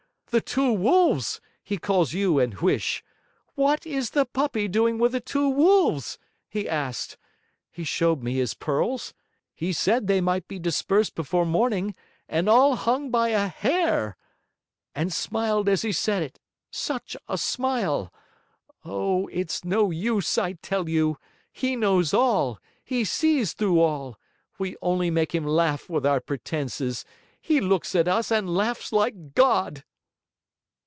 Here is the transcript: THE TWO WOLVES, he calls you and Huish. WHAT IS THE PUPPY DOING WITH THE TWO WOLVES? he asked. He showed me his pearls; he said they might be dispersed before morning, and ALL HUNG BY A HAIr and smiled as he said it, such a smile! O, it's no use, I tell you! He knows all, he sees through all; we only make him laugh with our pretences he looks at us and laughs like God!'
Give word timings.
THE 0.33 0.39
TWO 0.39 0.71
WOLVES, 0.71 1.41
he 1.61 1.77
calls 1.77 2.13
you 2.13 2.39
and 2.39 2.55
Huish. 2.59 3.03
WHAT 3.55 3.85
IS 3.85 4.11
THE 4.11 4.23
PUPPY 4.25 4.69
DOING 4.69 4.97
WITH 4.97 5.11
THE 5.11 5.19
TWO 5.19 5.49
WOLVES? 5.49 6.19
he 6.47 6.69
asked. 6.69 7.17
He 7.69 7.83
showed 7.83 8.23
me 8.23 8.35
his 8.35 8.53
pearls; 8.53 9.13
he 9.53 9.73
said 9.73 10.07
they 10.07 10.21
might 10.21 10.47
be 10.47 10.57
dispersed 10.57 11.15
before 11.15 11.45
morning, 11.45 11.95
and 12.29 12.47
ALL 12.47 12.77
HUNG 12.77 13.09
BY 13.11 13.27
A 13.27 13.47
HAIr 13.49 14.15
and 14.95 15.11
smiled 15.11 15.67
as 15.67 15.81
he 15.81 15.91
said 15.91 16.23
it, 16.23 16.39
such 16.69 17.17
a 17.27 17.37
smile! 17.37 18.13
O, 18.85 19.27
it's 19.33 19.65
no 19.65 19.91
use, 19.91 20.37
I 20.37 20.53
tell 20.53 20.87
you! 20.87 21.17
He 21.51 21.75
knows 21.75 22.13
all, 22.13 22.57
he 22.85 23.03
sees 23.03 23.51
through 23.51 23.81
all; 23.81 24.17
we 24.57 24.77
only 24.81 25.11
make 25.11 25.35
him 25.35 25.45
laugh 25.45 25.89
with 25.89 26.05
our 26.05 26.21
pretences 26.21 27.03
he 27.41 27.59
looks 27.59 27.93
at 27.95 28.07
us 28.07 28.31
and 28.31 28.55
laughs 28.55 28.93
like 28.93 29.33
God!' 29.35 29.83